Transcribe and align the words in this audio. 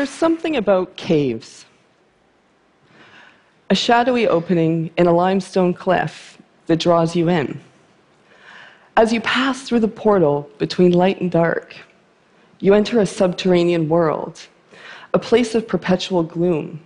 There's 0.00 0.08
something 0.08 0.56
about 0.56 0.96
caves. 0.96 1.66
A 3.68 3.74
shadowy 3.74 4.26
opening 4.26 4.88
in 4.96 5.06
a 5.06 5.12
limestone 5.12 5.74
cliff 5.74 6.38
that 6.68 6.78
draws 6.78 7.14
you 7.14 7.28
in. 7.28 7.60
As 8.96 9.12
you 9.12 9.20
pass 9.20 9.60
through 9.60 9.80
the 9.80 9.88
portal 9.88 10.48
between 10.56 10.92
light 10.92 11.20
and 11.20 11.30
dark, 11.30 11.76
you 12.60 12.72
enter 12.72 12.98
a 12.98 13.04
subterranean 13.04 13.90
world, 13.90 14.40
a 15.12 15.18
place 15.18 15.54
of 15.54 15.68
perpetual 15.68 16.22
gloom, 16.22 16.80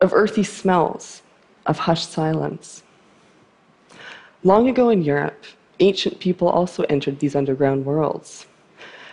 of 0.00 0.14
earthy 0.14 0.42
smells, 0.42 1.20
of 1.66 1.80
hushed 1.80 2.10
silence. 2.10 2.82
Long 4.42 4.70
ago 4.70 4.88
in 4.88 5.02
Europe, 5.02 5.44
ancient 5.80 6.18
people 6.18 6.48
also 6.48 6.84
entered 6.84 7.20
these 7.20 7.36
underground 7.36 7.84
worlds. 7.84 8.46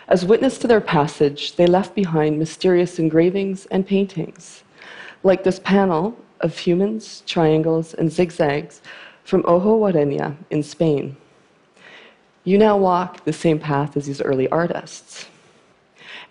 As 0.08 0.24
witness 0.24 0.56
to 0.58 0.68
their 0.68 0.80
passage, 0.80 1.56
they 1.56 1.66
left 1.66 1.94
behind 1.96 2.38
mysterious 2.38 3.00
engravings 3.00 3.66
and 3.66 3.84
paintings, 3.84 4.62
like 5.24 5.42
this 5.42 5.58
panel 5.58 6.16
of 6.40 6.56
humans, 6.56 7.24
triangles, 7.26 7.92
and 7.94 8.12
zigzags 8.12 8.82
from 9.24 9.44
Ojo 9.46 9.80
Guareña 9.80 10.36
in 10.50 10.62
Spain. 10.62 11.16
You 12.44 12.56
now 12.56 12.76
walk 12.76 13.24
the 13.24 13.32
same 13.32 13.58
path 13.58 13.96
as 13.96 14.06
these 14.06 14.20
early 14.20 14.48
artists. 14.50 15.26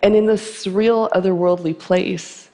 And 0.02 0.16
in 0.16 0.24
this 0.24 0.64
surreal, 0.64 1.10
otherworldly 1.10 1.78
place, 1.78 2.48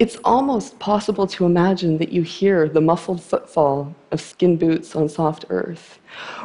it's 0.00 0.16
almost 0.24 0.80
possible 0.80 1.28
to 1.28 1.46
imagine 1.46 1.98
that 1.98 2.10
you 2.10 2.22
hear 2.22 2.68
the 2.68 2.80
muffled 2.80 3.22
footfall 3.22 3.94
of 4.10 4.20
skin 4.20 4.56
boots 4.56 4.96
on 4.96 5.08
soft 5.08 5.44
earth, 5.50 6.00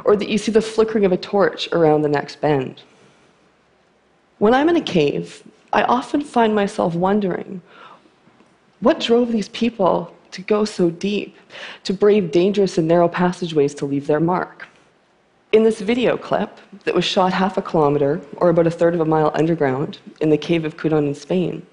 or 0.05 0.15
that 0.15 0.29
you 0.29 0.37
see 0.37 0.51
the 0.51 0.61
flickering 0.61 1.05
of 1.05 1.11
a 1.11 1.17
torch 1.17 1.67
around 1.71 2.03
the 2.03 2.09
next 2.09 2.39
bend. 2.41 2.83
When 4.39 4.53
I'm 4.53 4.69
in 4.69 4.77
a 4.77 4.81
cave, 4.81 5.43
I 5.73 5.83
often 5.83 6.21
find 6.21 6.55
myself 6.55 6.95
wondering 6.95 7.61
what 8.79 9.01
drove 9.01 9.33
these 9.33 9.49
people 9.49 10.15
to 10.31 10.41
go 10.41 10.63
so 10.63 10.89
deep, 10.89 11.35
to 11.83 11.93
brave 11.93 12.31
dangerous 12.31 12.77
and 12.77 12.87
narrow 12.87 13.09
passageways 13.09 13.75
to 13.75 13.85
leave 13.85 14.07
their 14.07 14.21
mark. 14.21 14.65
In 15.51 15.63
this 15.63 15.81
video 15.81 16.15
clip 16.15 16.57
that 16.85 16.95
was 16.95 17.03
shot 17.03 17.33
half 17.33 17.57
a 17.57 17.61
kilometer, 17.61 18.21
or 18.37 18.47
about 18.47 18.67
a 18.67 18.71
third 18.71 18.93
of 18.93 19.01
a 19.01 19.05
mile 19.05 19.31
underground, 19.33 19.99
in 20.21 20.29
the 20.29 20.37
cave 20.37 20.63
of 20.63 20.77
Cudón 20.77 21.07
in 21.07 21.15
Spain, 21.15 21.65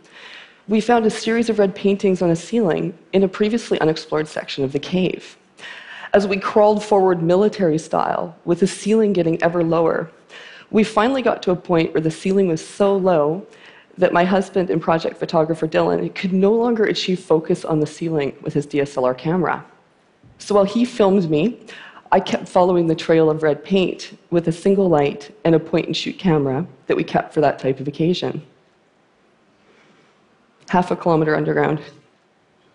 we 0.67 0.80
found 0.80 1.06
a 1.06 1.11
series 1.11 1.48
of 1.48 1.61
red 1.61 1.73
paintings 1.73 2.20
on 2.20 2.30
a 2.30 2.36
ceiling 2.36 2.98
in 3.12 3.23
a 3.23 3.28
previously 3.28 3.80
unexplored 3.80 4.27
section 4.27 4.64
of 4.64 4.73
the 4.73 4.80
cave. 4.80 5.36
As 6.12 6.27
we 6.27 6.39
crawled 6.39 6.83
forward 6.83 7.23
military 7.23 7.78
style, 7.78 8.34
with 8.45 8.58
the 8.58 8.67
ceiling 8.67 9.12
getting 9.12 9.41
ever 9.41 9.62
lower, 9.62 10.11
we 10.70 10.84
finally 10.84 11.22
got 11.22 11.42
to 11.42 11.50
a 11.50 11.56
point 11.56 11.95
where 11.95 12.00
the 12.00 12.11
ceiling 12.11 12.48
was 12.48 12.67
so 12.67 12.97
low 12.97 13.47
that 13.98 14.12
my 14.12 14.25
husband 14.25 14.70
and 14.70 14.81
project 14.83 15.17
photographer 15.17 15.67
Dylan 15.67 16.14
could 16.14 16.33
no 16.33 16.53
longer 16.53 16.84
achieve 16.84 17.20
focus 17.20 17.64
on 17.64 17.81
the 17.81 17.86
ceiling 17.86 18.36
with 18.42 18.53
his 18.53 18.67
DSLR 18.67 19.17
camera. 19.17 19.64
So 20.39 20.55
while 20.55 20.64
he 20.64 20.84
filmed 20.84 21.31
me, 21.31 21.58
I 22.12 22.20
kept 22.20 22.48
following 22.48 22.86
the 22.86 22.95
trail 22.95 23.31
of 23.31 23.42
red 23.42 23.64
paint 23.64 24.17
with 24.31 24.48
a 24.48 24.53
single 24.53 24.89
light 24.89 25.34
and 25.45 25.55
a 25.55 25.58
point 25.58 25.86
and 25.86 25.97
shoot 25.97 26.19
camera 26.19 26.67
that 26.86 26.97
we 26.97 27.05
kept 27.05 27.33
for 27.33 27.41
that 27.41 27.58
type 27.58 27.80
of 27.80 27.89
occasion. 27.89 28.42
Half 30.69 30.91
a 30.91 30.97
kilometer 30.97 31.34
underground. 31.34 31.80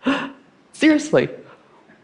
Seriously, 0.73 1.29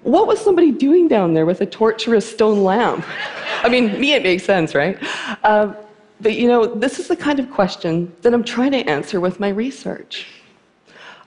what 0.03 0.27
was 0.27 0.39
somebody 0.39 0.71
doing 0.71 1.07
down 1.07 1.33
there 1.33 1.45
with 1.45 1.61
a 1.61 1.65
torturous 1.65 2.29
stone 2.29 2.63
lamp? 2.63 3.05
I 3.63 3.69
mean, 3.69 3.99
me, 3.99 4.13
it 4.13 4.23
makes 4.23 4.43
sense, 4.43 4.75
right? 4.75 4.97
Uh, 5.43 5.73
but 6.21 6.35
you 6.35 6.47
know, 6.47 6.65
this 6.65 6.99
is 6.99 7.07
the 7.07 7.15
kind 7.15 7.39
of 7.39 7.51
question 7.51 8.15
that 8.21 8.33
I'm 8.33 8.43
trying 8.43 8.71
to 8.71 8.79
answer 8.89 9.19
with 9.19 9.39
my 9.39 9.49
research. 9.49 10.27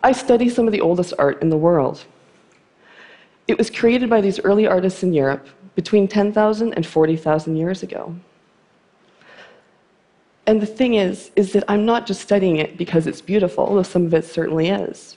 I 0.02 0.12
study 0.12 0.48
some 0.48 0.66
of 0.66 0.72
the 0.72 0.80
oldest 0.80 1.12
art 1.18 1.42
in 1.42 1.50
the 1.50 1.56
world. 1.56 2.04
It 3.46 3.58
was 3.58 3.70
created 3.70 4.08
by 4.08 4.20
these 4.20 4.40
early 4.40 4.66
artists 4.66 5.02
in 5.02 5.12
Europe 5.12 5.48
between 5.74 6.08
10,000 6.08 6.72
and 6.72 6.86
40,000 6.86 7.56
years 7.56 7.82
ago. 7.82 8.14
And 10.46 10.60
the 10.60 10.66
thing 10.66 10.94
is, 10.94 11.30
is 11.36 11.52
that 11.52 11.64
I'm 11.68 11.84
not 11.84 12.06
just 12.06 12.20
studying 12.20 12.56
it 12.56 12.76
because 12.76 13.06
it's 13.06 13.20
beautiful, 13.20 13.66
although 13.66 13.82
some 13.82 14.06
of 14.06 14.14
it 14.14 14.24
certainly 14.24 14.68
is. 14.68 15.16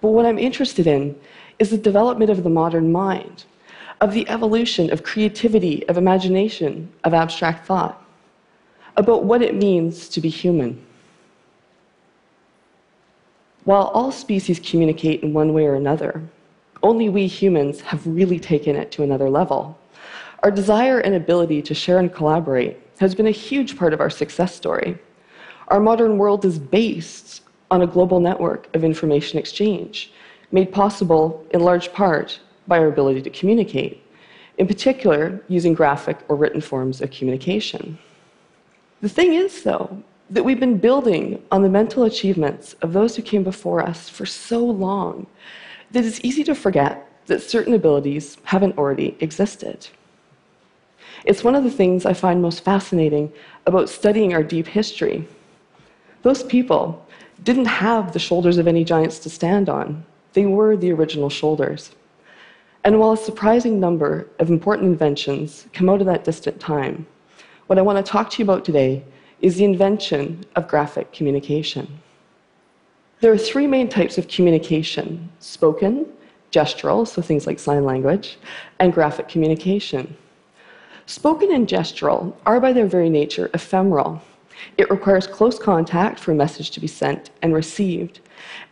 But 0.00 0.10
what 0.10 0.26
I'm 0.26 0.38
interested 0.38 0.86
in 0.86 1.18
is 1.58 1.70
the 1.70 1.78
development 1.78 2.30
of 2.30 2.44
the 2.44 2.50
modern 2.50 2.92
mind, 2.92 3.44
of 4.00 4.12
the 4.12 4.28
evolution 4.28 4.92
of 4.92 5.02
creativity, 5.02 5.86
of 5.88 5.96
imagination, 5.96 6.92
of 7.04 7.14
abstract 7.14 7.66
thought, 7.66 8.02
about 8.96 9.24
what 9.24 9.42
it 9.42 9.54
means 9.54 10.08
to 10.08 10.20
be 10.20 10.28
human. 10.28 10.84
While 13.64 13.88
all 13.88 14.12
species 14.12 14.60
communicate 14.60 15.22
in 15.22 15.32
one 15.32 15.52
way 15.52 15.66
or 15.66 15.74
another, 15.74 16.22
only 16.82 17.08
we 17.08 17.26
humans 17.26 17.80
have 17.80 18.06
really 18.06 18.38
taken 18.38 18.76
it 18.76 18.92
to 18.92 19.02
another 19.02 19.28
level. 19.28 19.78
Our 20.42 20.50
desire 20.50 21.00
and 21.00 21.14
ability 21.14 21.62
to 21.62 21.74
share 21.74 21.98
and 21.98 22.12
collaborate 22.12 22.78
has 23.00 23.14
been 23.14 23.26
a 23.26 23.32
huge 23.32 23.76
part 23.76 23.92
of 23.92 24.00
our 24.00 24.10
success 24.10 24.54
story. 24.54 24.98
Our 25.68 25.80
modern 25.80 26.18
world 26.18 26.44
is 26.44 26.58
based 26.58 27.42
on 27.70 27.82
a 27.82 27.86
global 27.86 28.20
network 28.20 28.68
of 28.74 28.84
information 28.84 29.38
exchange, 29.38 30.12
made 30.52 30.72
possible 30.72 31.44
in 31.50 31.60
large 31.60 31.92
part 31.92 32.38
by 32.66 32.78
our 32.78 32.88
ability 32.88 33.22
to 33.22 33.30
communicate, 33.30 34.02
in 34.58 34.66
particular, 34.66 35.40
using 35.48 35.74
graphic 35.74 36.18
or 36.28 36.36
written 36.36 36.60
forms 36.60 37.00
of 37.00 37.10
communication. 37.10 37.98
The 39.00 39.08
thing 39.08 39.34
is, 39.34 39.62
though, 39.62 40.02
that 40.30 40.44
we've 40.44 40.60
been 40.60 40.78
building 40.78 41.42
on 41.52 41.62
the 41.62 41.68
mental 41.68 42.04
achievements 42.04 42.74
of 42.82 42.92
those 42.92 43.14
who 43.14 43.22
came 43.22 43.44
before 43.44 43.82
us 43.82 44.08
for 44.08 44.26
so 44.26 44.64
long 44.64 45.26
that 45.92 46.04
it's 46.04 46.20
easy 46.24 46.42
to 46.44 46.54
forget 46.54 47.08
that 47.26 47.42
certain 47.42 47.74
abilities 47.74 48.38
haven't 48.44 48.78
already 48.78 49.16
existed. 49.20 49.88
It's 51.24 51.44
one 51.44 51.54
of 51.54 51.64
the 51.64 51.70
things 51.70 52.06
I 52.06 52.12
find 52.12 52.40
most 52.40 52.64
fascinating 52.64 53.32
about 53.66 53.88
studying 53.88 54.32
our 54.32 54.42
deep 54.42 54.66
history. 54.66 55.26
Those 56.22 56.42
people 56.42 57.04
didn't 57.42 57.66
have 57.66 58.12
the 58.12 58.18
shoulders 58.18 58.58
of 58.58 58.66
any 58.66 58.84
giants 58.84 59.18
to 59.20 59.30
stand 59.30 59.68
on, 59.68 60.04
they 60.32 60.46
were 60.46 60.76
the 60.76 60.92
original 60.92 61.30
shoulders. 61.30 61.94
And 62.86 63.00
while 63.00 63.10
a 63.10 63.16
surprising 63.16 63.80
number 63.80 64.28
of 64.38 64.48
important 64.48 64.86
inventions 64.86 65.66
come 65.72 65.88
out 65.88 66.00
of 66.00 66.06
that 66.06 66.22
distant 66.22 66.60
time, 66.60 67.04
what 67.66 67.80
I 67.80 67.82
want 67.82 67.98
to 67.98 68.08
talk 68.08 68.30
to 68.30 68.38
you 68.38 68.44
about 68.44 68.64
today 68.64 69.02
is 69.40 69.56
the 69.56 69.64
invention 69.64 70.44
of 70.54 70.68
graphic 70.68 71.12
communication. 71.12 71.98
There 73.18 73.32
are 73.32 73.38
three 73.38 73.66
main 73.66 73.88
types 73.88 74.18
of 74.18 74.28
communication 74.28 75.28
spoken, 75.40 76.06
gestural, 76.52 77.08
so 77.08 77.20
things 77.20 77.44
like 77.44 77.58
sign 77.58 77.84
language, 77.84 78.38
and 78.78 78.92
graphic 78.92 79.26
communication. 79.26 80.16
Spoken 81.06 81.52
and 81.52 81.66
gestural 81.66 82.36
are, 82.46 82.60
by 82.60 82.72
their 82.72 82.86
very 82.86 83.10
nature, 83.10 83.50
ephemeral. 83.52 84.22
It 84.78 84.92
requires 84.92 85.26
close 85.26 85.58
contact 85.58 86.20
for 86.20 86.30
a 86.30 86.36
message 86.36 86.70
to 86.70 86.80
be 86.80 86.86
sent 86.86 87.30
and 87.42 87.52
received. 87.52 88.20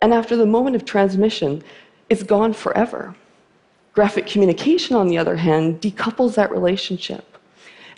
And 0.00 0.14
after 0.14 0.36
the 0.36 0.46
moment 0.46 0.76
of 0.76 0.84
transmission, 0.84 1.64
it's 2.08 2.22
gone 2.22 2.52
forever. 2.52 3.16
Graphic 3.94 4.26
communication, 4.26 4.96
on 4.96 5.06
the 5.06 5.16
other 5.16 5.36
hand, 5.36 5.80
decouples 5.80 6.34
that 6.34 6.50
relationship. 6.50 7.38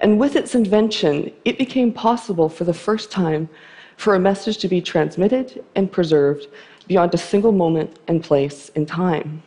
And 0.00 0.20
with 0.20 0.36
its 0.36 0.54
invention, 0.54 1.32
it 1.46 1.56
became 1.56 1.90
possible 1.90 2.50
for 2.50 2.64
the 2.64 2.74
first 2.74 3.10
time 3.10 3.48
for 3.96 4.14
a 4.14 4.20
message 4.20 4.58
to 4.58 4.68
be 4.68 4.82
transmitted 4.82 5.64
and 5.74 5.90
preserved 5.90 6.48
beyond 6.86 7.14
a 7.14 7.18
single 7.18 7.52
moment 7.52 7.98
and 8.08 8.22
place 8.22 8.68
in 8.70 8.84
time. 8.84 9.42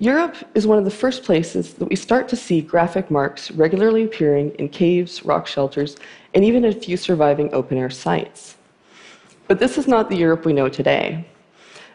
Europe 0.00 0.36
is 0.54 0.66
one 0.66 0.78
of 0.78 0.84
the 0.84 0.90
first 0.90 1.22
places 1.22 1.74
that 1.74 1.88
we 1.88 1.96
start 1.96 2.28
to 2.28 2.36
see 2.36 2.60
graphic 2.60 3.10
marks 3.10 3.50
regularly 3.52 4.04
appearing 4.04 4.50
in 4.52 4.68
caves, 4.68 5.24
rock 5.24 5.46
shelters, 5.46 5.96
and 6.34 6.44
even 6.44 6.64
a 6.64 6.72
few 6.72 6.96
surviving 6.96 7.52
open 7.54 7.78
air 7.78 7.90
sites. 7.90 8.56
But 9.46 9.58
this 9.58 9.78
is 9.78 9.88
not 9.88 10.08
the 10.08 10.16
Europe 10.16 10.44
we 10.44 10.52
know 10.52 10.68
today. 10.68 11.26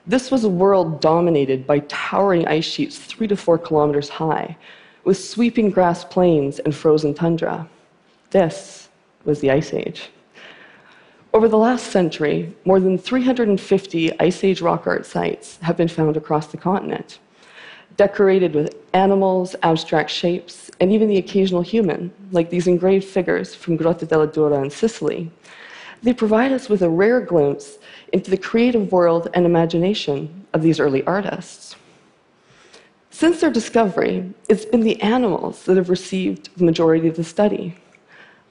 This 0.06 0.30
was 0.30 0.44
a 0.44 0.50
world 0.50 1.00
dominated 1.00 1.66
by 1.66 1.80
towering 1.88 2.46
ice 2.46 2.66
sheets 2.66 2.98
three 2.98 3.28
to 3.28 3.38
four 3.38 3.58
kilometers 3.58 4.10
high, 4.10 4.58
with 5.06 5.18
sweeping 5.18 5.70
grass 5.70 6.04
plains 6.04 6.60
and 6.60 6.76
frozen 6.76 7.14
tundra. 7.14 7.70
This 8.32 8.90
was 9.24 9.40
the 9.40 9.52
Ice 9.52 9.74
Age. 9.74 10.10
Over 11.34 11.48
the 11.48 11.58
last 11.58 11.88
century, 11.88 12.54
more 12.66 12.82
than 12.82 12.98
350 12.98 14.20
Ice 14.20 14.44
Age 14.44 14.62
rock 14.62 14.86
art 14.88 15.06
sites 15.06 15.58
have 15.62 15.78
been 15.78 15.88
found 15.88 16.18
across 16.18 16.48
the 16.48 16.58
continent, 16.58 17.20
decorated 17.96 18.54
with 18.54 18.76
animals, 18.94 19.56
abstract 19.64 20.10
shapes, 20.10 20.70
and 20.82 20.92
even 20.92 21.08
the 21.08 21.18
occasional 21.18 21.62
human, 21.62 22.12
like 22.34 22.50
these 22.50 22.68
engraved 22.68 23.06
figures 23.06 23.56
from 23.56 23.78
Grotta 23.78 24.06
dell'Addaura 24.06 24.62
in 24.64 24.70
Sicily. 24.70 25.32
They 26.04 26.14
provide 26.14 26.52
us 26.52 26.68
with 26.68 26.82
a 26.82 26.90
rare 26.90 27.22
glimpse 27.22 27.80
into 28.12 28.30
the 28.30 28.38
creative 28.38 28.92
world 28.92 29.30
and 29.34 29.46
imagination 29.46 30.46
of 30.54 30.62
these 30.62 30.80
early 30.80 31.04
artists. 31.06 31.78
Since 33.10 33.40
their 33.40 33.52
discovery, 33.52 34.34
it's 34.50 34.66
been 34.66 34.82
the 34.82 35.02
animals 35.02 35.64
that 35.64 35.78
have 35.78 35.90
received 35.90 36.50
the 36.58 36.66
majority 36.66 37.08
of 37.08 37.16
the 37.16 37.24
study, 37.24 37.78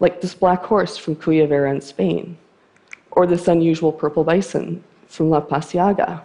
like 0.01 0.21
this 0.21 0.35
black 0.35 0.63
horse 0.63 0.97
from 0.97 1.17
Cullalvera 1.17 1.71
in 1.71 1.83
Spain, 1.83 2.39
or 3.11 3.27
this 3.27 3.49
unusual 3.49 3.93
purple 3.93 4.25
bison 4.25 4.83
from 5.07 5.29
La 5.29 5.43
Pasiega. 5.43 6.23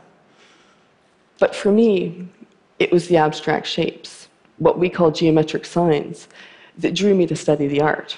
But 1.39 1.53
for 1.53 1.71
me, 1.71 2.29
it 2.79 2.91
was 2.91 3.07
the 3.07 3.17
abstract 3.17 3.67
shapes, 3.67 4.29
what 4.59 4.79
we 4.79 4.89
call 4.89 5.11
geometric 5.11 5.65
signs, 5.65 6.29
that 6.77 6.93
drew 6.93 7.13
me 7.13 7.27
to 7.27 7.35
study 7.35 7.67
the 7.67 7.81
art. 7.81 8.17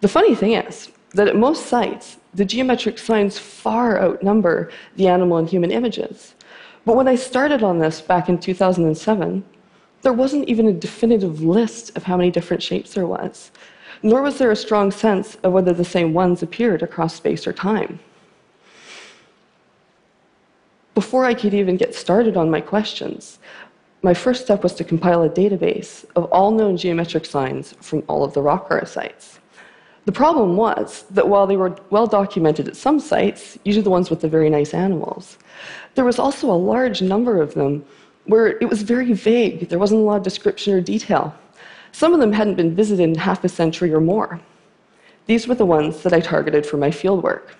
The 0.00 0.08
funny 0.08 0.34
thing 0.34 0.52
is 0.52 0.90
that 1.14 1.28
at 1.28 1.36
most 1.36 1.66
sites, 1.66 2.18
the 2.34 2.44
geometric 2.44 2.98
signs 2.98 3.38
far 3.38 4.00
outnumber 4.00 4.70
the 4.96 5.08
animal 5.08 5.38
and 5.38 5.48
human 5.48 5.70
images. 5.70 6.34
But 6.84 6.96
when 6.96 7.08
I 7.08 7.14
started 7.14 7.62
on 7.62 7.78
this 7.78 8.00
back 8.00 8.28
in 8.28 8.38
2007, 8.38 9.44
there 10.02 10.12
wasn't 10.12 10.48
even 10.48 10.68
a 10.68 10.72
definitive 10.72 11.40
list 11.42 11.96
of 11.96 12.02
how 12.02 12.16
many 12.16 12.30
different 12.30 12.62
shapes 12.62 12.94
there 12.94 13.06
was, 13.06 13.50
nor 14.02 14.20
was 14.20 14.36
there 14.36 14.50
a 14.50 14.56
strong 14.56 14.90
sense 14.90 15.36
of 15.42 15.52
whether 15.52 15.72
the 15.72 15.84
same 15.84 16.12
ones 16.12 16.42
appeared 16.42 16.82
across 16.82 17.14
space 17.14 17.46
or 17.46 17.52
time. 17.52 18.00
Before 20.94 21.24
I 21.24 21.34
could 21.34 21.54
even 21.54 21.76
get 21.76 21.94
started 21.94 22.36
on 22.36 22.50
my 22.50 22.60
questions, 22.60 23.38
my 24.02 24.12
first 24.12 24.44
step 24.44 24.62
was 24.62 24.74
to 24.74 24.84
compile 24.84 25.22
a 25.22 25.30
database 25.30 26.04
of 26.14 26.24
all 26.24 26.50
known 26.50 26.76
geometric 26.76 27.24
signs 27.24 27.74
from 27.80 28.02
all 28.06 28.22
of 28.22 28.34
the 28.34 28.42
rock 28.42 28.66
art 28.68 28.86
sites. 28.88 29.40
The 30.04 30.12
problem 30.12 30.56
was 30.56 31.04
that 31.10 31.28
while 31.28 31.46
they 31.46 31.56
were 31.56 31.76
well 31.90 32.06
documented 32.06 32.68
at 32.68 32.76
some 32.76 33.00
sites, 33.00 33.58
usually 33.64 33.82
the 33.84 33.90
ones 33.90 34.10
with 34.10 34.20
the 34.20 34.28
very 34.28 34.50
nice 34.50 34.74
animals, 34.74 35.38
there 35.94 36.04
was 36.04 36.18
also 36.18 36.50
a 36.50 36.52
large 36.52 37.00
number 37.00 37.40
of 37.40 37.54
them 37.54 37.84
where 38.26 38.58
it 38.58 38.68
was 38.68 38.82
very 38.82 39.12
vague. 39.12 39.68
There 39.68 39.78
wasn't 39.78 40.00
a 40.00 40.04
lot 40.04 40.16
of 40.16 40.22
description 40.22 40.74
or 40.74 40.80
detail. 40.80 41.34
Some 41.92 42.12
of 42.12 42.20
them 42.20 42.32
hadn't 42.32 42.56
been 42.56 42.74
visited 42.74 43.02
in 43.02 43.14
half 43.14 43.44
a 43.44 43.48
century 43.48 43.92
or 43.92 44.00
more. 44.00 44.40
These 45.26 45.48
were 45.48 45.54
the 45.54 45.64
ones 45.64 46.02
that 46.02 46.12
I 46.12 46.20
targeted 46.20 46.66
for 46.66 46.76
my 46.76 46.90
fieldwork. 46.90 47.52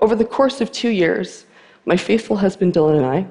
Over 0.00 0.16
the 0.16 0.24
course 0.24 0.60
of 0.60 0.72
two 0.72 0.88
years, 0.88 1.44
my 1.84 1.96
faithful 1.96 2.36
husband 2.36 2.72
Dylan 2.72 2.96
and 2.96 3.06
I 3.06 3.26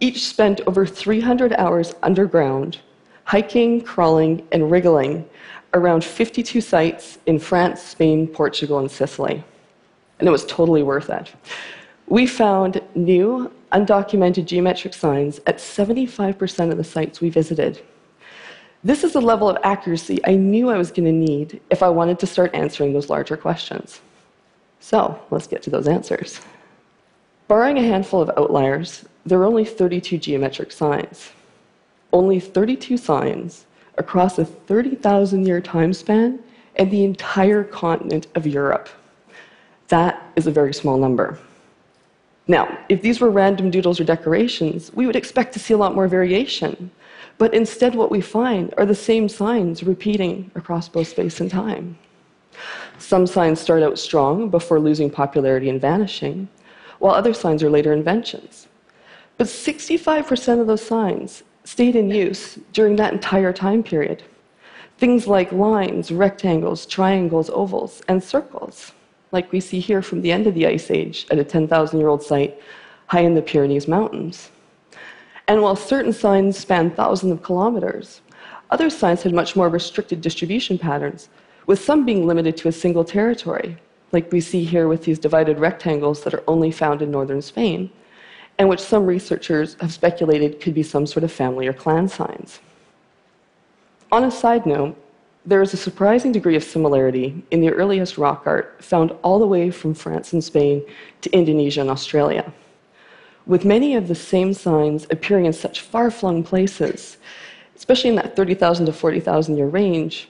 each 0.00 0.26
spent 0.26 0.60
over 0.66 0.86
300 0.86 1.52
hours 1.54 1.94
underground, 2.02 2.78
hiking, 3.24 3.80
crawling, 3.80 4.46
and 4.52 4.70
wriggling 4.70 5.28
around 5.74 6.04
52 6.04 6.60
sites 6.60 7.18
in 7.26 7.38
France, 7.38 7.82
Spain, 7.82 8.26
Portugal, 8.26 8.78
and 8.78 8.90
Sicily. 8.90 9.44
And 10.18 10.28
it 10.28 10.32
was 10.32 10.46
totally 10.46 10.82
worth 10.82 11.10
it. 11.10 11.32
We 12.06 12.26
found 12.26 12.80
new, 12.94 13.50
undocumented 13.72 14.46
geometric 14.46 14.94
signs 14.94 15.40
at 15.46 15.58
75% 15.58 16.70
of 16.70 16.78
the 16.78 16.84
sites 16.84 17.20
we 17.20 17.28
visited. 17.28 17.82
This 18.84 19.02
is 19.02 19.14
the 19.14 19.20
level 19.20 19.48
of 19.48 19.58
accuracy 19.64 20.20
I 20.24 20.34
knew 20.34 20.70
I 20.70 20.78
was 20.78 20.92
going 20.92 21.06
to 21.06 21.12
need 21.12 21.60
if 21.70 21.82
I 21.82 21.88
wanted 21.88 22.18
to 22.20 22.26
start 22.26 22.54
answering 22.54 22.92
those 22.92 23.10
larger 23.10 23.36
questions. 23.36 24.00
So 24.78 25.18
let's 25.30 25.46
get 25.46 25.62
to 25.62 25.70
those 25.70 25.88
answers. 25.88 26.40
Barring 27.48 27.78
a 27.78 27.82
handful 27.82 28.20
of 28.20 28.30
outliers, 28.36 29.06
there 29.26 29.40
are 29.40 29.46
only 29.46 29.64
32 29.64 30.18
geometric 30.18 30.70
signs. 30.70 31.30
Only 32.12 32.38
32 32.38 32.96
signs 32.98 33.64
across 33.96 34.38
a 34.38 34.44
30,000 34.44 35.46
year 35.46 35.60
time 35.60 35.92
span 35.92 36.38
and 36.76 36.90
the 36.90 37.04
entire 37.04 37.64
continent 37.64 38.26
of 38.34 38.46
Europe. 38.46 38.88
That 39.88 40.22
is 40.36 40.46
a 40.46 40.50
very 40.50 40.74
small 40.74 40.98
number. 40.98 41.38
Now, 42.46 42.78
if 42.88 43.00
these 43.00 43.20
were 43.20 43.30
random 43.30 43.70
doodles 43.70 44.00
or 44.00 44.04
decorations, 44.04 44.92
we 44.92 45.06
would 45.06 45.16
expect 45.16 45.52
to 45.54 45.58
see 45.58 45.72
a 45.72 45.78
lot 45.78 45.94
more 45.94 46.08
variation. 46.08 46.90
But 47.38 47.54
instead, 47.54 47.94
what 47.94 48.10
we 48.10 48.20
find 48.20 48.74
are 48.76 48.86
the 48.86 48.94
same 48.94 49.28
signs 49.28 49.82
repeating 49.82 50.50
across 50.54 50.88
both 50.88 51.08
space 51.08 51.40
and 51.40 51.50
time. 51.50 51.98
Some 52.98 53.26
signs 53.26 53.60
start 53.60 53.82
out 53.82 53.98
strong 53.98 54.50
before 54.50 54.78
losing 54.78 55.10
popularity 55.10 55.68
and 55.68 55.80
vanishing, 55.80 56.48
while 56.98 57.14
other 57.14 57.34
signs 57.34 57.62
are 57.62 57.70
later 57.70 57.92
inventions. 57.92 58.68
But 59.36 59.48
65% 59.48 60.60
of 60.60 60.66
those 60.66 60.84
signs 60.84 61.42
stayed 61.64 61.96
in 61.96 62.10
use 62.10 62.58
during 62.72 62.96
that 62.96 63.12
entire 63.12 63.52
time 63.52 63.82
period. 63.82 64.22
Things 64.98 65.26
like 65.26 65.50
lines, 65.50 66.12
rectangles, 66.12 66.86
triangles, 66.86 67.50
ovals, 67.50 68.02
and 68.06 68.22
circles, 68.22 68.92
like 69.32 69.50
we 69.50 69.60
see 69.60 69.80
here 69.80 70.02
from 70.02 70.22
the 70.22 70.30
end 70.30 70.46
of 70.46 70.54
the 70.54 70.66
Ice 70.66 70.90
Age 70.90 71.26
at 71.30 71.38
a 71.38 71.44
10,000 71.44 71.98
year 71.98 72.08
old 72.08 72.22
site 72.22 72.60
high 73.06 73.20
in 73.20 73.34
the 73.34 73.42
Pyrenees 73.42 73.88
Mountains. 73.88 74.50
And 75.48 75.60
while 75.60 75.76
certain 75.76 76.12
signs 76.12 76.58
span 76.58 76.90
thousands 76.90 77.32
of 77.32 77.42
kilometers, 77.42 78.20
other 78.70 78.88
signs 78.88 79.22
had 79.22 79.34
much 79.34 79.56
more 79.56 79.68
restricted 79.68 80.20
distribution 80.20 80.78
patterns, 80.78 81.28
with 81.66 81.82
some 81.82 82.04
being 82.04 82.26
limited 82.26 82.56
to 82.58 82.68
a 82.68 82.72
single 82.72 83.04
territory, 83.04 83.76
like 84.12 84.30
we 84.32 84.40
see 84.40 84.64
here 84.64 84.88
with 84.88 85.04
these 85.04 85.18
divided 85.18 85.58
rectangles 85.58 86.22
that 86.22 86.34
are 86.34 86.44
only 86.46 86.70
found 86.70 87.02
in 87.02 87.10
northern 87.10 87.42
Spain, 87.42 87.90
and 88.58 88.68
which 88.68 88.80
some 88.80 89.06
researchers 89.06 89.76
have 89.80 89.92
speculated 89.92 90.60
could 90.60 90.74
be 90.74 90.82
some 90.82 91.06
sort 91.06 91.24
of 91.24 91.32
family 91.32 91.66
or 91.66 91.72
clan 91.72 92.08
signs. 92.08 92.60
On 94.12 94.24
a 94.24 94.30
side 94.30 94.64
note, 94.64 94.96
there 95.46 95.60
is 95.60 95.74
a 95.74 95.76
surprising 95.76 96.32
degree 96.32 96.56
of 96.56 96.64
similarity 96.64 97.44
in 97.50 97.60
the 97.60 97.70
earliest 97.70 98.16
rock 98.16 98.44
art 98.46 98.82
found 98.82 99.10
all 99.22 99.38
the 99.38 99.46
way 99.46 99.70
from 99.70 99.92
France 99.92 100.32
and 100.32 100.42
Spain 100.42 100.82
to 101.20 101.30
Indonesia 101.32 101.80
and 101.80 101.90
Australia. 101.90 102.50
With 103.46 103.64
many 103.64 103.94
of 103.94 104.08
the 104.08 104.14
same 104.14 104.54
signs 104.54 105.06
appearing 105.10 105.44
in 105.44 105.52
such 105.52 105.82
far 105.82 106.10
flung 106.10 106.42
places, 106.42 107.18
especially 107.76 108.10
in 108.10 108.16
that 108.16 108.36
30,000 108.36 108.86
to 108.86 108.92
40,000 108.92 109.56
year 109.56 109.66
range, 109.66 110.28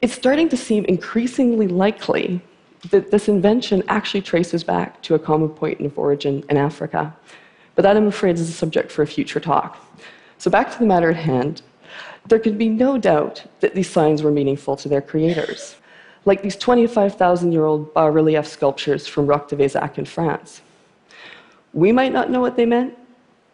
it's 0.00 0.14
starting 0.14 0.48
to 0.48 0.56
seem 0.56 0.84
increasingly 0.86 1.68
likely 1.68 2.40
that 2.90 3.10
this 3.10 3.28
invention 3.28 3.82
actually 3.88 4.22
traces 4.22 4.64
back 4.64 5.02
to 5.02 5.14
a 5.14 5.18
common 5.18 5.48
point 5.48 5.80
of 5.80 5.98
origin 5.98 6.44
in 6.48 6.56
Africa. 6.56 7.14
But 7.74 7.82
that, 7.82 7.96
I'm 7.96 8.06
afraid, 8.06 8.36
is 8.36 8.48
a 8.48 8.52
subject 8.52 8.92
for 8.92 9.02
a 9.02 9.06
future 9.06 9.40
talk. 9.40 9.78
So, 10.38 10.50
back 10.50 10.72
to 10.72 10.78
the 10.78 10.86
matter 10.86 11.10
at 11.10 11.16
hand. 11.16 11.62
There 12.26 12.38
could 12.38 12.56
be 12.56 12.68
no 12.68 12.96
doubt 12.96 13.44
that 13.60 13.74
these 13.74 13.90
signs 13.90 14.22
were 14.22 14.30
meaningful 14.30 14.76
to 14.76 14.88
their 14.88 15.02
creators, 15.02 15.76
like 16.24 16.42
these 16.42 16.56
25,000 16.56 17.52
year 17.52 17.66
old 17.66 17.92
bas 17.92 18.12
relief 18.12 18.46
sculptures 18.46 19.06
from 19.06 19.26
Roch 19.26 19.48
de 19.48 19.56
Vezac 19.56 19.98
in 19.98 20.06
France. 20.06 20.62
We 21.74 21.92
might 21.92 22.12
not 22.12 22.30
know 22.30 22.40
what 22.40 22.56
they 22.56 22.64
meant, 22.64 22.96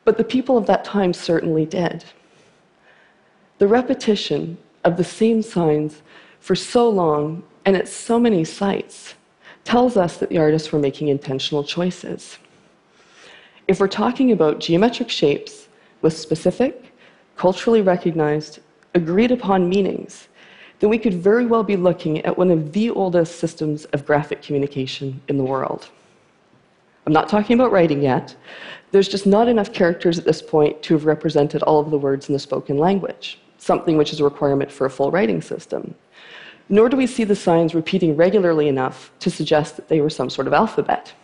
but 0.05 0.17
the 0.17 0.25
people 0.25 0.56
of 0.56 0.67
that 0.67 0.84
time 0.84 1.12
certainly 1.12 1.67
did. 1.67 2.05
The 3.58 3.67
repetition 3.67 4.56
of 4.84 4.96
the 4.96 5.05
same 5.05 5.43
signs 5.43 6.03
for 6.39 6.55
so 6.55 6.89
long 6.89 7.43
and 7.65 7.77
at 7.77 7.89
so 7.89 8.19
many 8.19 8.44
sites 8.44 9.15
tells 9.65 9.96
us 9.96 10.17
that 10.19 10.29
the 10.29 10.39
artists 10.39 10.72
were 10.72 10.79
making 10.79 11.08
intentional 11.08 11.65
choices. 11.65 12.39
If 13.70 13.79
we're 13.79 13.86
talking 13.86 14.32
about 14.32 14.58
geometric 14.58 15.08
shapes 15.08 15.69
with 16.03 16.19
specific, 16.19 16.93
culturally 17.36 17.82
recognized, 17.82 18.58
agreed 18.96 19.31
upon 19.31 19.69
meanings, 19.69 20.27
then 20.81 20.91
we 20.91 20.98
could 20.98 21.15
very 21.15 21.46
well 21.46 21.62
be 21.62 21.77
looking 21.77 22.19
at 22.24 22.36
one 22.36 22.50
of 22.50 22.72
the 22.72 22.91
oldest 22.91 23.39
systems 23.39 23.84
of 23.93 24.05
graphic 24.05 24.43
communication 24.43 25.20
in 25.29 25.36
the 25.36 25.44
world. 25.44 25.89
I'm 27.06 27.12
not 27.12 27.29
talking 27.29 27.55
about 27.55 27.70
writing 27.70 28.03
yet. 28.03 28.34
There's 28.91 29.06
just 29.06 29.24
not 29.24 29.46
enough 29.46 29.72
characters 29.72 30.19
at 30.19 30.24
this 30.24 30.43
point 30.43 30.82
to 30.82 30.94
have 30.94 31.06
represented 31.06 31.62
all 31.62 31.79
of 31.79 31.93
the 31.93 31.98
words 31.98 32.29
in 32.29 32.32
the 32.32 32.41
spoken 32.41 32.77
language, 32.77 33.39
something 33.58 33.96
which 33.96 34.12
is 34.12 34.19
a 34.19 34.24
requirement 34.24 34.72
for 34.72 34.84
a 34.84 34.91
full 34.91 35.12
writing 35.12 35.41
system. 35.41 35.94
Nor 36.69 36.89
do 36.89 36.96
we 36.96 37.06
see 37.06 37.22
the 37.22 37.36
signs 37.36 37.72
repeating 37.72 38.17
regularly 38.17 38.67
enough 38.67 39.12
to 39.20 39.31
suggest 39.31 39.77
that 39.77 39.86
they 39.86 40.00
were 40.00 40.10
some 40.10 40.29
sort 40.29 40.48
of 40.48 40.53
alphabet. 40.53 41.15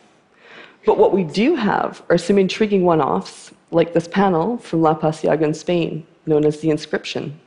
But 0.86 0.98
what 0.98 1.12
we 1.12 1.24
do 1.24 1.56
have 1.56 2.02
are 2.08 2.16
some 2.16 2.38
intriguing 2.38 2.84
one 2.84 3.00
offs, 3.00 3.52
like 3.72 3.92
this 3.92 4.06
panel 4.06 4.56
from 4.58 4.82
La 4.82 4.94
Pasiega 4.94 5.42
in 5.42 5.52
Spain, 5.52 6.06
known 6.26 6.44
as 6.44 6.60
the 6.60 6.70
inscription, 6.70 7.38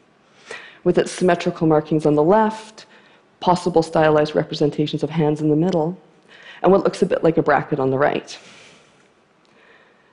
with 0.84 0.98
its 0.98 1.12
symmetrical 1.12 1.66
markings 1.66 2.06
on 2.06 2.16
the 2.16 2.24
left, 2.24 2.86
possible 3.40 3.82
stylized 3.82 4.36
representations 4.36 5.04
of 5.04 5.10
hands 5.10 5.40
in 5.40 5.50
the 5.50 5.56
middle, 5.56 5.98
and 6.62 6.72
what 6.72 6.84
looks 6.84 7.02
a 7.02 7.06
bit 7.06 7.24
like 7.24 7.38
a 7.38 7.42
bracket 7.42 7.80
on 7.80 7.92
the 7.92 7.98
right. 7.98 8.38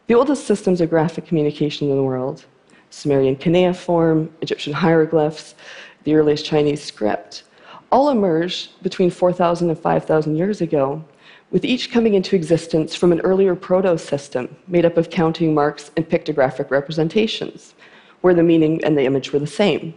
The 0.06 0.14
oldest 0.14 0.46
systems 0.46 0.80
of 0.80 0.88
graphic 0.88 1.26
communication 1.26 1.90
in 1.90 1.96
the 1.96 2.02
world 2.02 2.46
Sumerian 2.90 3.34
cuneiform, 3.34 4.32
Egyptian 4.40 4.72
hieroglyphs, 4.72 5.56
the 6.04 6.14
earliest 6.14 6.44
Chinese 6.46 6.82
script 6.82 7.42
all 7.90 8.10
emerged 8.10 8.82
between 8.82 9.10
4,000 9.10 9.70
and 9.70 9.78
5,000 9.78 10.36
years 10.36 10.60
ago 10.60 11.04
with 11.50 11.64
each 11.64 11.92
coming 11.92 12.14
into 12.14 12.34
existence 12.36 12.94
from 12.94 13.12
an 13.12 13.20
earlier 13.20 13.54
proto 13.54 13.96
system 13.96 14.54
made 14.66 14.84
up 14.84 14.96
of 14.96 15.10
counting 15.10 15.54
marks 15.54 15.90
and 15.96 16.08
pictographic 16.08 16.70
representations, 16.70 17.74
where 18.20 18.34
the 18.34 18.42
meaning 18.42 18.82
and 18.84 18.96
the 18.96 19.04
image 19.04 19.32
were 19.32 19.38
the 19.38 19.46
same. 19.46 19.94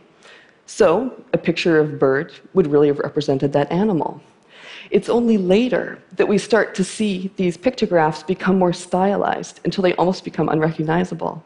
So, 0.67 1.23
a 1.33 1.37
picture 1.37 1.79
of 1.79 1.97
bird 1.97 2.33
would 2.53 2.67
really 2.67 2.87
have 2.87 2.99
represented 2.99 3.51
that 3.53 3.71
animal. 3.71 4.21
It's 4.91 5.09
only 5.09 5.37
later 5.37 5.99
that 6.15 6.27
we 6.27 6.37
start 6.37 6.75
to 6.75 6.83
see 6.83 7.31
these 7.35 7.57
pictographs 7.57 8.23
become 8.23 8.57
more 8.57 8.73
stylized 8.73 9.61
until 9.65 9.81
they 9.81 9.93
almost 9.95 10.23
become 10.23 10.49
unrecognizable. 10.49 11.43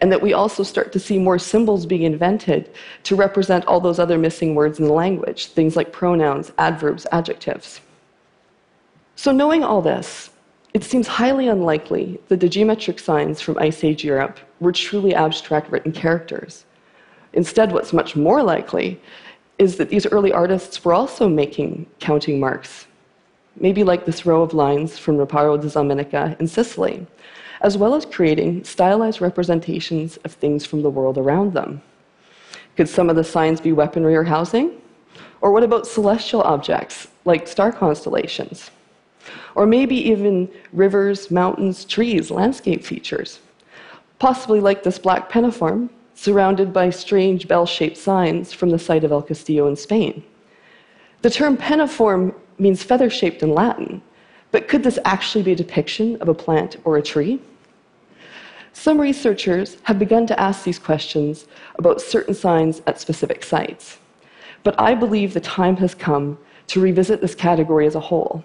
And 0.00 0.12
that 0.12 0.22
we 0.22 0.32
also 0.32 0.62
start 0.62 0.92
to 0.92 1.00
see 1.00 1.18
more 1.18 1.38
symbols 1.38 1.86
being 1.86 2.02
invented 2.02 2.70
to 3.04 3.16
represent 3.16 3.66
all 3.66 3.80
those 3.80 3.98
other 3.98 4.18
missing 4.18 4.54
words 4.54 4.78
in 4.78 4.86
the 4.86 4.92
language, 4.92 5.46
things 5.46 5.76
like 5.76 5.92
pronouns, 5.92 6.52
adverbs, 6.58 7.06
adjectives. 7.12 7.80
So, 9.18 9.32
knowing 9.32 9.64
all 9.64 9.82
this, 9.82 10.30
it 10.74 10.84
seems 10.84 11.08
highly 11.08 11.48
unlikely 11.48 12.20
that 12.28 12.38
the 12.38 12.48
geometric 12.48 13.00
signs 13.00 13.40
from 13.40 13.58
Ice 13.58 13.82
Age 13.82 14.04
Europe 14.04 14.38
were 14.60 14.70
truly 14.70 15.12
abstract 15.12 15.72
written 15.72 15.90
characters. 15.90 16.64
Instead, 17.32 17.72
what's 17.72 17.92
much 17.92 18.14
more 18.14 18.44
likely 18.44 19.00
is 19.58 19.76
that 19.76 19.88
these 19.88 20.06
early 20.06 20.32
artists 20.32 20.84
were 20.84 20.94
also 20.94 21.28
making 21.28 21.84
counting 21.98 22.38
marks, 22.38 22.86
maybe 23.56 23.82
like 23.82 24.04
this 24.06 24.24
row 24.24 24.40
of 24.40 24.54
lines 24.54 24.96
from 24.96 25.16
Riparo 25.16 25.60
di 25.60 25.68
Za 25.68 25.82
Minica 25.82 26.36
in 26.38 26.46
Sicily, 26.46 27.04
as 27.62 27.76
well 27.76 27.96
as 27.96 28.06
creating 28.06 28.62
stylized 28.62 29.20
representations 29.20 30.16
of 30.18 30.30
things 30.30 30.64
from 30.64 30.82
the 30.82 30.90
world 30.90 31.18
around 31.18 31.54
them. 31.54 31.82
Could 32.76 32.88
some 32.88 33.10
of 33.10 33.16
the 33.16 33.24
signs 33.24 33.60
be 33.60 33.72
weaponry 33.72 34.14
or 34.14 34.22
housing? 34.22 34.80
Or 35.40 35.50
what 35.50 35.64
about 35.64 35.88
celestial 35.88 36.42
objects 36.42 37.08
like 37.24 37.48
star 37.48 37.72
constellations? 37.72 38.70
Or 39.54 39.66
maybe 39.66 39.96
even 40.08 40.48
rivers, 40.72 41.30
mountains, 41.30 41.84
trees, 41.84 42.30
landscape 42.30 42.84
features? 42.84 43.40
Possibly 44.18 44.60
like 44.60 44.82
this 44.82 44.98
black 44.98 45.30
penniform 45.30 45.90
surrounded 46.14 46.72
by 46.72 46.90
strange 46.90 47.46
bell 47.46 47.64
shaped 47.64 47.96
signs 47.96 48.52
from 48.52 48.70
the 48.70 48.78
site 48.78 49.04
of 49.04 49.12
El 49.12 49.22
Castillo 49.22 49.68
in 49.68 49.76
Spain. 49.76 50.22
The 51.22 51.30
term 51.30 51.56
penniform 51.56 52.34
means 52.58 52.82
feather 52.82 53.08
shaped 53.08 53.42
in 53.42 53.54
Latin, 53.54 54.02
but 54.50 54.66
could 54.66 54.82
this 54.82 54.98
actually 55.04 55.44
be 55.44 55.52
a 55.52 55.56
depiction 55.56 56.16
of 56.20 56.28
a 56.28 56.34
plant 56.34 56.76
or 56.84 56.96
a 56.96 57.02
tree? 57.02 57.40
Some 58.72 59.00
researchers 59.00 59.76
have 59.84 59.98
begun 59.98 60.26
to 60.28 60.40
ask 60.40 60.64
these 60.64 60.78
questions 60.78 61.46
about 61.76 62.00
certain 62.00 62.34
signs 62.34 62.80
at 62.86 63.00
specific 63.00 63.44
sites, 63.44 63.98
but 64.62 64.78
I 64.78 64.94
believe 64.94 65.34
the 65.34 65.40
time 65.40 65.76
has 65.78 65.94
come 65.94 66.38
to 66.68 66.80
revisit 66.80 67.20
this 67.20 67.34
category 67.34 67.86
as 67.86 67.94
a 67.94 68.00
whole. 68.00 68.44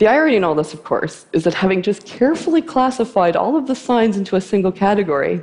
The 0.00 0.08
irony 0.08 0.36
in 0.36 0.44
all 0.44 0.54
this, 0.54 0.72
of 0.72 0.82
course, 0.82 1.26
is 1.34 1.44
that 1.44 1.52
having 1.52 1.82
just 1.82 2.06
carefully 2.06 2.62
classified 2.62 3.36
all 3.36 3.54
of 3.54 3.66
the 3.66 3.74
signs 3.74 4.16
into 4.16 4.34
a 4.34 4.40
single 4.40 4.72
category, 4.72 5.42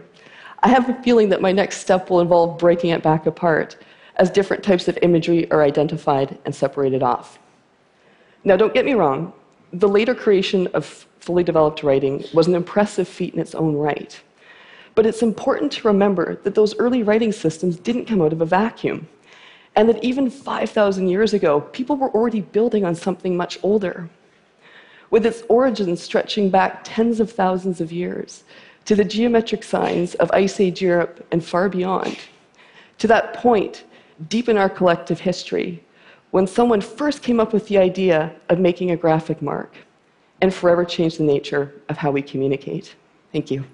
I 0.63 0.69
have 0.69 0.89
a 0.89 0.99
feeling 1.03 1.29
that 1.29 1.43
my 1.43 1.51
next 1.51 1.77
step 1.77 2.09
will 2.09 2.21
involve 2.21 2.57
breaking 2.57 2.89
it 2.89 3.03
back 3.03 3.27
apart 3.27 3.77
as 4.15 4.31
different 4.31 4.63
types 4.63 4.87
of 4.87 4.97
imagery 5.03 5.49
are 5.51 5.61
identified 5.61 6.39
and 6.43 6.55
separated 6.55 7.03
off. 7.03 7.37
Now, 8.43 8.57
don't 8.57 8.73
get 8.73 8.83
me 8.83 8.95
wrong, 8.95 9.31
the 9.73 9.87
later 9.87 10.15
creation 10.15 10.65
of 10.73 11.05
fully 11.19 11.43
developed 11.43 11.83
writing 11.83 12.23
was 12.33 12.47
an 12.47 12.55
impressive 12.55 13.07
feat 13.07 13.35
in 13.35 13.39
its 13.39 13.53
own 13.53 13.75
right. 13.75 14.19
But 14.95 15.05
it's 15.05 15.21
important 15.21 15.71
to 15.73 15.87
remember 15.87 16.37
that 16.37 16.55
those 16.55 16.75
early 16.79 17.03
writing 17.03 17.31
systems 17.31 17.77
didn't 17.77 18.07
come 18.07 18.23
out 18.23 18.33
of 18.33 18.41
a 18.41 18.45
vacuum, 18.45 19.07
and 19.75 19.87
that 19.87 20.03
even 20.03 20.31
5,000 20.31 21.09
years 21.09 21.35
ago, 21.35 21.61
people 21.61 21.95
were 21.95 22.09
already 22.09 22.41
building 22.41 22.85
on 22.85 22.95
something 22.95 23.37
much 23.37 23.59
older. 23.61 24.09
With 25.09 25.25
its 25.25 25.43
origins 25.49 26.01
stretching 26.01 26.49
back 26.49 26.81
tens 26.83 27.19
of 27.19 27.31
thousands 27.31 27.79
of 27.79 27.91
years, 27.91 28.43
to 28.85 28.95
the 28.95 29.03
geometric 29.03 29.63
signs 29.63 30.15
of 30.15 30.31
Ice 30.31 30.59
Age 30.59 30.81
Europe 30.81 31.25
and 31.31 31.43
far 31.43 31.67
beyond. 31.67 32.17
To 32.99 33.07
that 33.07 33.33
point, 33.33 33.83
deep 34.29 34.47
in 34.47 34.57
our 34.57 34.69
collective 34.69 35.19
history, 35.19 35.83
when 36.31 36.47
someone 36.47 36.81
first 36.81 37.21
came 37.21 37.39
up 37.39 37.53
with 37.53 37.67
the 37.67 37.77
idea 37.77 38.33
of 38.49 38.59
making 38.59 38.91
a 38.91 38.97
graphic 38.97 39.41
mark 39.41 39.75
and 40.41 40.53
forever 40.53 40.85
changed 40.85 41.19
the 41.19 41.23
nature 41.23 41.73
of 41.89 41.97
how 41.97 42.11
we 42.11 42.21
communicate. 42.21 42.95
Thank 43.31 43.51
you. 43.51 43.65